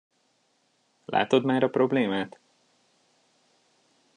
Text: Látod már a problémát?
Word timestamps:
Látod 1.05 1.43
már 1.43 1.63
a 1.63 1.69
problémát? 1.69 2.39